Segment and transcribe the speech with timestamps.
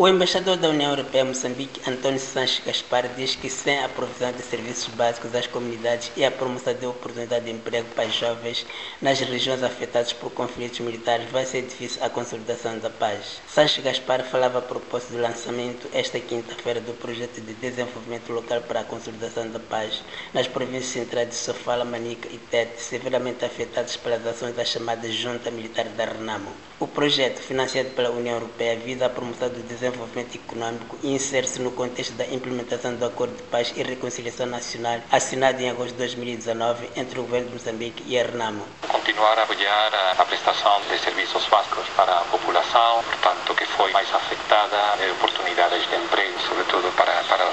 [0.00, 4.30] O embaixador da União Europeia em Moçambique, António Sanches Gaspar, diz que sem a provisão
[4.30, 8.64] de serviços básicos às comunidades e a promoção de oportunidade de emprego para jovens
[9.02, 13.40] nas regiões afetadas por conflitos militares, vai ser difícil a consolidação da paz.
[13.48, 18.82] Sanches Gaspar falava a propósito do lançamento esta quinta-feira do projeto de desenvolvimento local para
[18.82, 24.24] a consolidação da paz nas províncias centrais de Sofala, Manica e Tete, severamente afetadas pelas
[24.24, 26.52] ações da chamada Junta Militar da Renamo.
[26.78, 31.72] O projeto, financiado pela União Europeia, visa a promoção do desenvolvimento econômico e insere-se no
[31.72, 36.90] contexto da implementação do Acordo de Paz e Reconciliação Nacional, assinado em agosto de 2019
[36.96, 38.64] entre o governo de Moçambique e a Renamo.
[38.88, 44.12] Continuar a apoiar a prestação de serviços básicos para a população, portanto, que foi mais
[44.14, 44.76] afetada,
[45.12, 46.27] oportunidades de emprego,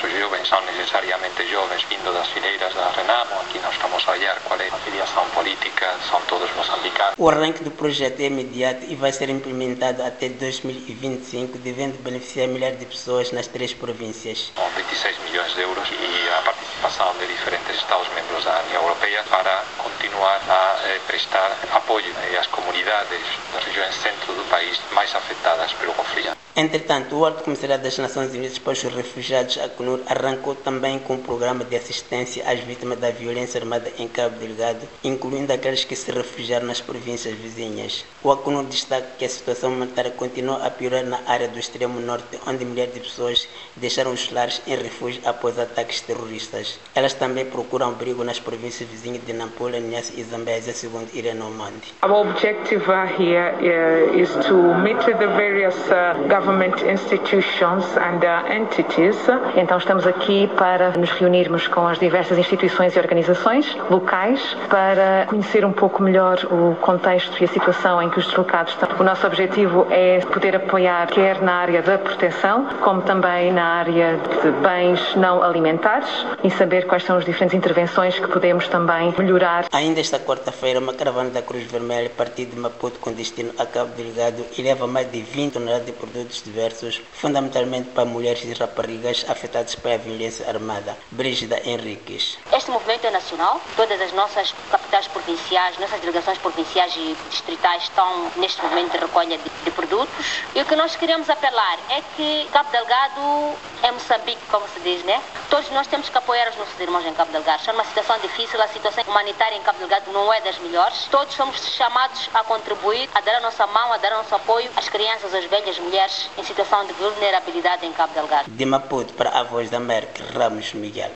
[0.00, 4.06] para, para os jovens, não necessariamente jovens vindo das fileiras da Renamo, aqui nós estamos
[4.08, 7.14] a olhar qual é a filiação política, são todos moçambicanos.
[7.18, 12.78] O arranque do projeto é imediato e vai ser implementado até 2025, devendo beneficiar milhares
[12.78, 14.52] de pessoas nas três províncias.
[14.54, 19.64] Com 26 milhões de euros e a participação de diferentes Estados-membros da União Europeia para
[19.78, 23.20] continuar a prestar apoio às comunidades
[23.52, 26.39] das regiões centro do país mais afetadas pelo conflito.
[26.60, 31.22] Entretanto, o Alto Comissariado das Nações Unidas para os Refugiados, ACNUR, arrancou também com um
[31.22, 36.12] programa de assistência às vítimas da violência armada em Cabo Delgado, incluindo aqueles que se
[36.12, 38.04] refugiaram nas províncias vizinhas.
[38.22, 42.38] O ACNUR destaca que a situação humanitária continua a piorar na área do extremo norte,
[42.46, 46.78] onde milhares de pessoas deixaram os lares em refúgio após ataques terroristas.
[46.94, 51.94] Elas também procuram abrigo nas províncias vizinhas de Nampula, Niassa e Zambésia, segundo Irene Omandi.
[52.02, 52.84] Our objective
[53.16, 59.16] here uh, is to meet the various uh, government institutions and uh, entities.
[59.56, 65.64] Então estamos aqui para nos reunirmos com as diversas instituições e organizações locais para conhecer
[65.64, 68.88] um pouco melhor o contexto e a situação em que os deslocados estão.
[68.98, 74.18] O nosso objetivo é poder apoiar quer na área da proteção, como também na área
[74.42, 76.08] de bens não alimentares
[76.42, 79.66] e saber quais são as diferentes intervenções que podemos também melhorar.
[79.72, 83.92] Ainda esta quarta-feira, uma caravana da Cruz Vermelha partiu de Maputo com destino a Cabo
[83.94, 89.24] Delgado e leva mais de 20 toneladas de produtos diversos, fundamentalmente para mulheres e raparigas
[89.28, 90.96] afetadas pela violência armada.
[91.10, 92.38] Brígida Henriques.
[92.52, 98.30] Este movimento é nacional, todas as nossas capitais provinciais, nossas delegações provinciais e distritais estão
[98.36, 100.42] neste momento de recolha de, de produtos.
[100.54, 105.02] E o que nós queremos apelar é que Cabo Delgado é Moçambique, como se diz,
[105.04, 105.22] né?
[105.48, 107.60] Todos nós temos que apoiar os nossos irmãos em Cabo Delgado.
[107.60, 111.06] Está numa situação difícil, a situação humanitária em Cabo Delgado não é das melhores.
[111.10, 114.70] Todos somos chamados a contribuir, a dar a nossa mão, a dar o nosso apoio
[114.76, 118.50] às crianças, às velhas, mulheres em situação de vulnerabilidade em Cabo Delgado.
[118.50, 121.08] De Maputo para a Voz da América, Ramos Miguel.